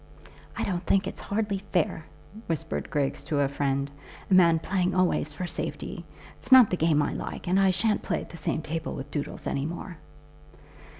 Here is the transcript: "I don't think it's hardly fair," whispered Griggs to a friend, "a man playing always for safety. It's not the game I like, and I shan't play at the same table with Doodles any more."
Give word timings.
"I 0.57 0.63
don't 0.63 0.81
think 0.81 1.05
it's 1.05 1.21
hardly 1.21 1.59
fair," 1.59 2.07
whispered 2.47 2.89
Griggs 2.89 3.23
to 3.25 3.41
a 3.41 3.47
friend, 3.47 3.91
"a 4.31 4.33
man 4.33 4.57
playing 4.57 4.95
always 4.95 5.31
for 5.31 5.45
safety. 5.45 6.03
It's 6.39 6.51
not 6.51 6.71
the 6.71 6.75
game 6.75 7.03
I 7.03 7.13
like, 7.13 7.47
and 7.47 7.59
I 7.59 7.69
shan't 7.69 8.01
play 8.01 8.19
at 8.21 8.31
the 8.31 8.37
same 8.37 8.63
table 8.63 8.95
with 8.95 9.11
Doodles 9.11 9.45
any 9.45 9.67
more." 9.67 9.97